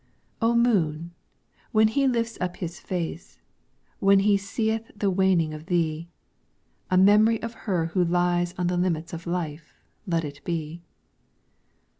O 0.41 0.55
Moon, 0.55 1.13
when 1.73 1.87
he 1.89 2.07
lifts 2.07 2.35
up 2.41 2.55
his 2.55 2.79
face, 2.79 3.39
when 3.99 4.21
he 4.21 4.35
seeth 4.35 4.89
the 4.95 5.11
waning 5.11 5.53
of 5.53 5.67
thee, 5.67 6.09
A 6.89 6.97
memory 6.97 7.39
of 7.43 7.53
her 7.69 7.85
who 7.93 8.03
lies 8.03 8.57
wan 8.57 8.61
on 8.61 8.67
the 8.67 8.77
limits 8.83 9.13
of 9.13 9.27
life 9.27 9.75
let 10.07 10.25
it 10.25 10.43
be. 10.43 10.81